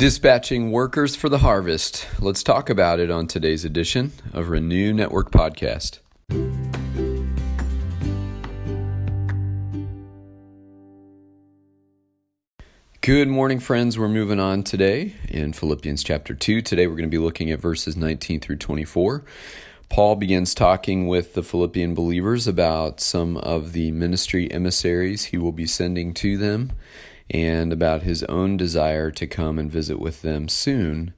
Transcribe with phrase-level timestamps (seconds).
[0.00, 2.08] Dispatching workers for the harvest.
[2.18, 5.98] Let's talk about it on today's edition of Renew Network Podcast.
[13.02, 13.98] Good morning, friends.
[13.98, 16.62] We're moving on today in Philippians chapter 2.
[16.62, 19.22] Today we're going to be looking at verses 19 through 24.
[19.90, 25.52] Paul begins talking with the Philippian believers about some of the ministry emissaries he will
[25.52, 26.72] be sending to them
[27.30, 31.14] and about his own desire to come and visit with them soon.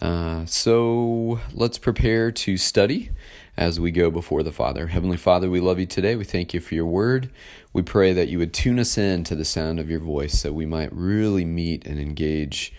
[0.00, 3.10] Uh, so let's prepare to study
[3.56, 4.88] as we go before the Father.
[4.88, 6.16] Heavenly Father, we love you today.
[6.16, 7.30] We thank you for your word.
[7.72, 10.52] We pray that you would tune us in to the sound of your voice so
[10.52, 12.72] we might really meet and engage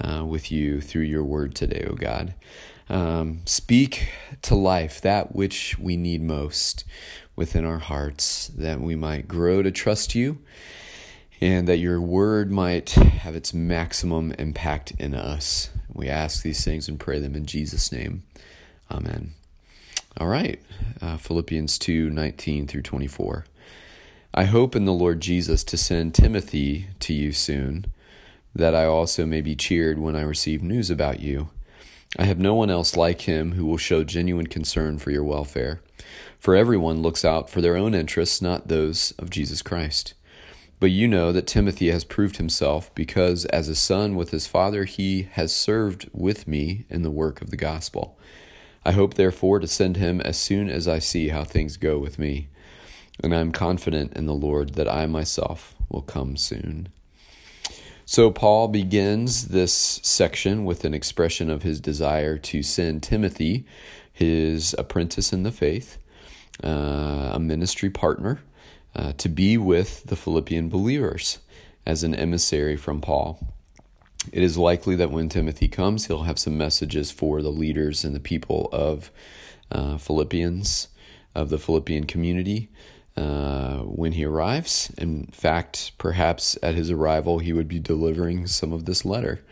[0.00, 2.34] uh, with you through your word today, O oh God.
[2.88, 4.10] Um, speak
[4.42, 6.84] to life that which we need most
[7.34, 10.38] within our hearts, that we might grow to trust you,
[11.40, 15.70] and that your word might have its maximum impact in us.
[15.92, 18.22] We ask these things and pray them in Jesus' name.
[18.90, 19.34] Amen.
[20.18, 20.60] All right,
[21.02, 23.44] uh, Philippians 2 19 through 24.
[24.32, 27.86] I hope in the Lord Jesus to send Timothy to you soon,
[28.54, 31.48] that I also may be cheered when I receive news about you.
[32.18, 35.80] I have no one else like him who will show genuine concern for your welfare.
[36.38, 40.14] For everyone looks out for their own interests, not those of Jesus Christ.
[40.78, 44.84] But you know that Timothy has proved himself, because as a son with his father,
[44.84, 48.18] he has served with me in the work of the gospel.
[48.84, 52.18] I hope, therefore, to send him as soon as I see how things go with
[52.18, 52.48] me.
[53.22, 56.90] And I am confident in the Lord that I myself will come soon.
[58.04, 63.64] So, Paul begins this section with an expression of his desire to send Timothy,
[64.12, 65.98] his apprentice in the faith,
[66.62, 68.40] uh, a ministry partner,
[68.96, 71.38] uh, to be with the Philippian believers
[71.84, 73.38] as an emissary from Paul.
[74.32, 78.14] It is likely that when Timothy comes, he'll have some messages for the leaders and
[78.14, 79.10] the people of
[79.70, 80.88] uh, Philippians,
[81.34, 82.70] of the Philippian community
[83.16, 84.90] uh, when he arrives.
[84.98, 89.42] In fact, perhaps at his arrival, he would be delivering some of this letter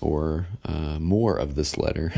[0.00, 2.12] or uh, more of this letter.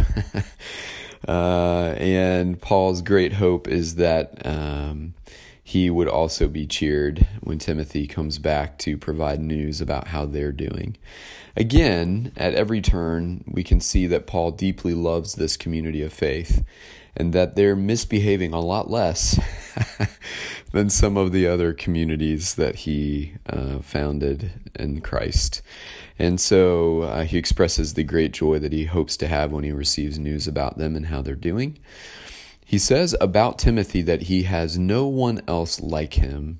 [1.28, 5.14] uh, and Paul's great hope is that um,
[5.66, 10.52] he would also be cheered when Timothy comes back to provide news about how they're
[10.52, 10.94] doing.
[11.56, 16.62] Again, at every turn, we can see that Paul deeply loves this community of faith
[17.16, 19.40] and that they're misbehaving a lot less
[20.72, 25.62] than some of the other communities that he uh, founded in Christ.
[26.18, 29.72] And so uh, he expresses the great joy that he hopes to have when he
[29.72, 31.78] receives news about them and how they're doing.
[32.64, 36.58] He says about Timothy that he has no one else like him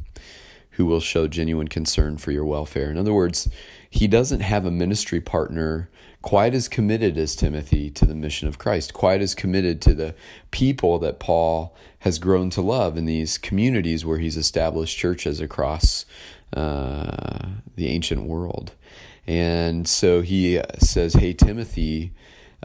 [0.73, 2.91] who will show genuine concern for your welfare.
[2.91, 3.49] In other words,
[3.89, 5.89] he doesn't have a ministry partner
[6.21, 10.15] quite as committed as Timothy to the mission of Christ, quite as committed to the
[10.51, 16.07] people that Paul has grown to love in these communities where he's established churches across
[16.53, 18.73] uh, the ancient world.
[19.27, 22.13] And so he says, Hey, Timothy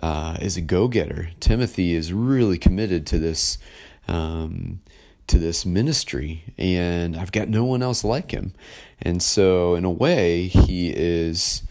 [0.02, 1.30] uh, is a go getter.
[1.40, 3.58] Timothy is really committed to this.
[4.08, 4.82] Um,
[5.28, 8.52] to this ministry, and I've got no one else like him.
[9.00, 11.62] And so, in a way, he is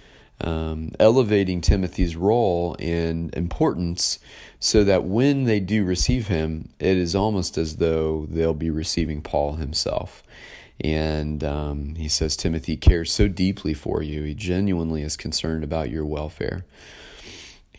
[0.40, 4.18] um, elevating Timothy's role and importance
[4.60, 9.22] so that when they do receive him, it is almost as though they'll be receiving
[9.22, 10.22] Paul himself.
[10.80, 14.22] And um, he says, Timothy cares so deeply for you.
[14.22, 16.64] He genuinely is concerned about your welfare.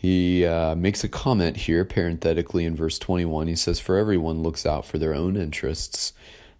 [0.00, 3.48] He uh, makes a comment here, parenthetically, in verse 21.
[3.48, 6.14] He says, For everyone looks out for their own interests,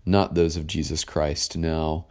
[0.05, 1.57] not those of Jesus Christ.
[1.57, 2.05] Now,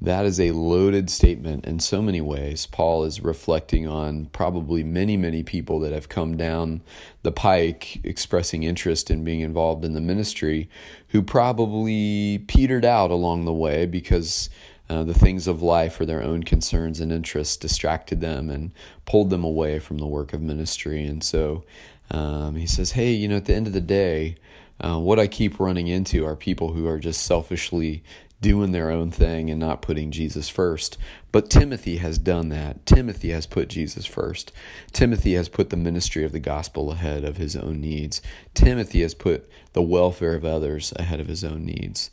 [0.00, 2.66] that is a loaded statement in so many ways.
[2.66, 6.82] Paul is reflecting on probably many, many people that have come down
[7.24, 10.70] the pike expressing interest in being involved in the ministry
[11.08, 14.50] who probably petered out along the way because
[14.88, 18.72] uh, the things of life or their own concerns and interests distracted them and
[19.04, 21.04] pulled them away from the work of ministry.
[21.04, 21.64] And so
[22.10, 24.36] um, he says, Hey, you know, at the end of the day,
[24.80, 28.02] uh, what I keep running into are people who are just selfishly
[28.40, 30.98] doing their own thing and not putting Jesus first.
[31.32, 32.84] But Timothy has done that.
[32.84, 34.52] Timothy has put Jesus first.
[34.92, 38.20] Timothy has put the ministry of the gospel ahead of his own needs.
[38.54, 42.10] Timothy has put the welfare of others ahead of his own needs.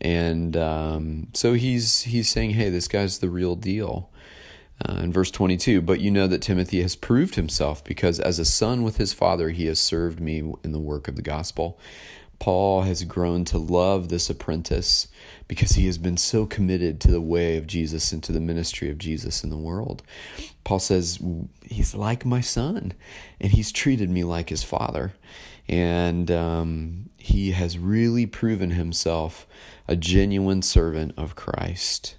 [0.00, 4.10] And um, so he's he's saying, "Hey, this guy's the real deal."
[4.86, 8.44] Uh, in verse 22, but you know that Timothy has proved himself because as a
[8.44, 11.78] son with his father, he has served me in the work of the gospel.
[12.38, 15.08] Paul has grown to love this apprentice
[15.48, 18.90] because he has been so committed to the way of Jesus and to the ministry
[18.90, 20.02] of Jesus in the world.
[20.64, 21.18] Paul says,
[21.64, 22.92] He's like my son,
[23.40, 25.14] and he's treated me like his father.
[25.68, 29.46] And um, he has really proven himself
[29.88, 32.16] a genuine servant of Christ.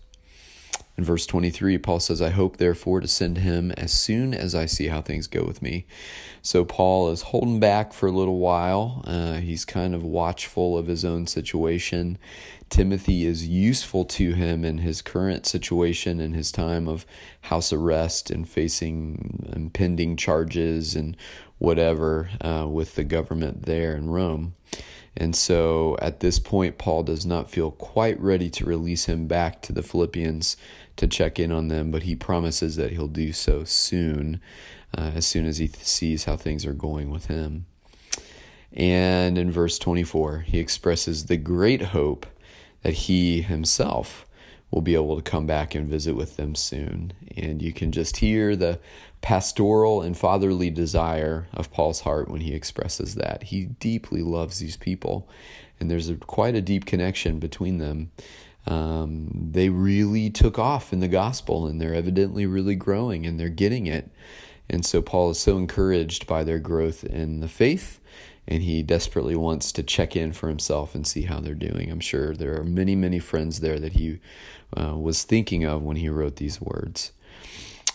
[0.98, 4.66] In verse 23, Paul says, I hope therefore to send him as soon as I
[4.66, 5.86] see how things go with me.
[6.42, 9.04] So Paul is holding back for a little while.
[9.06, 12.18] Uh, he's kind of watchful of his own situation.
[12.70, 17.06] Timothy is useful to him in his current situation in his time of
[17.42, 21.18] house arrest and facing impending charges and
[21.58, 24.56] whatever uh, with the government there in Rome.
[25.18, 29.62] And so at this point, Paul does not feel quite ready to release him back
[29.64, 30.58] to the Philippians
[30.98, 34.42] to check in on them, but he promises that he'll do so soon,
[34.98, 37.66] uh, as soon as he th- sees how things are going with him.
[38.74, 42.26] And in verse 24, he expresses the great hope
[42.82, 44.26] that he himself
[44.72, 47.14] will be able to come back and visit with them soon.
[47.38, 48.80] And you can just hear the
[49.22, 53.44] pastoral and fatherly desire of Paul's heart when he expresses that.
[53.44, 55.28] He deeply loves these people,
[55.80, 58.12] and there's a, quite a deep connection between them.
[58.68, 63.50] Um, they really took off in the gospel, and they're evidently really growing, and they're
[63.50, 64.12] getting it.
[64.70, 68.00] And so Paul is so encouraged by their growth in the faith
[68.48, 71.92] and he desperately wants to check in for himself and see how they're doing.
[71.92, 74.20] I'm sure there are many, many friends there that he
[74.78, 77.12] uh, was thinking of when he wrote these words.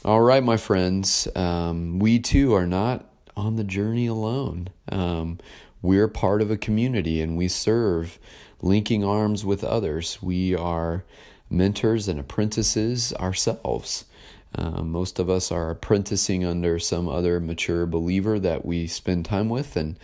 [0.04, 3.04] All right, my friends, um, we too are not
[3.36, 4.68] on the journey alone.
[4.90, 5.38] Um,
[5.82, 8.18] we're part of a community and we serve
[8.60, 10.20] linking arms with others.
[10.20, 11.04] We are
[11.48, 14.04] mentors and apprentices ourselves.
[14.54, 19.48] Uh, most of us are apprenticing under some other mature believer that we spend time
[19.48, 19.98] with, and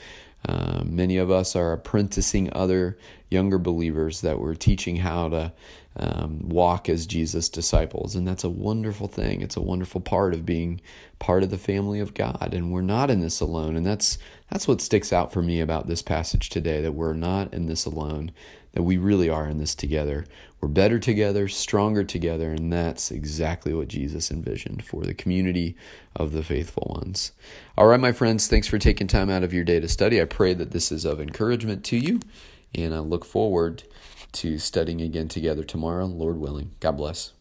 [0.48, 2.96] uh, many of us are apprenticing other
[3.30, 5.52] younger believers that we're teaching how to
[5.98, 8.14] um, walk as Jesus' disciples.
[8.14, 9.40] And that's a wonderful thing.
[9.40, 10.80] It's a wonderful part of being
[11.18, 12.52] part of the family of God.
[12.52, 13.76] And we're not in this alone.
[13.76, 14.18] And that's,
[14.50, 17.86] that's what sticks out for me about this passage today that we're not in this
[17.86, 18.30] alone,
[18.72, 20.26] that we really are in this together.
[20.60, 22.50] We're better together, stronger together.
[22.50, 25.76] And that's exactly what Jesus envisioned for the community
[26.14, 27.32] of the faithful ones.
[27.78, 30.20] All right, my friends, thanks for taking time out of your day to study.
[30.20, 32.20] I pray that this is of encouragement to you.
[32.74, 33.84] And I look forward
[34.36, 36.72] to studying again together tomorrow, Lord willing.
[36.80, 37.32] God bless.